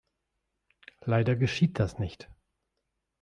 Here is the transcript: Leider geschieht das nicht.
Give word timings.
Leider 1.01 1.35
geschieht 1.35 1.77
das 1.77 1.99
nicht. 1.99 2.27